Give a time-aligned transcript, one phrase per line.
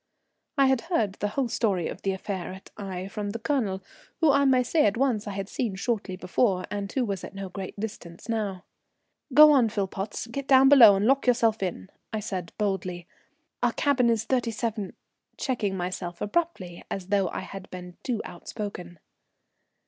[0.57, 3.83] I had heard the whole story of the affair at Aix from the Colonel,
[4.19, 7.35] who I may say at once I had seen shortly before, and who was at
[7.35, 8.65] no great distance now.
[9.31, 13.05] "Go on, Philpotts, get down below and lock yourself in," I said boldly.
[13.61, 14.93] "Our cabin is thirty seven"
[15.37, 18.97] checking myself abruptly as though I had been too outspoken.